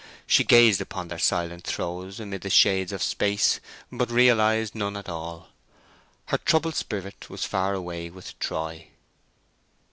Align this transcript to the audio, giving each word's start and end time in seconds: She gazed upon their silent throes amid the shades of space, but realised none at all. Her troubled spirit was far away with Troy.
She 0.25 0.43
gazed 0.43 0.81
upon 0.81 1.09
their 1.09 1.19
silent 1.19 1.63
throes 1.63 2.19
amid 2.19 2.41
the 2.41 2.49
shades 2.49 2.91
of 2.91 3.03
space, 3.03 3.59
but 3.91 4.09
realised 4.09 4.73
none 4.73 4.97
at 4.97 5.07
all. 5.07 5.49
Her 6.25 6.39
troubled 6.39 6.73
spirit 6.73 7.29
was 7.29 7.45
far 7.45 7.75
away 7.75 8.09
with 8.09 8.39
Troy. 8.39 8.87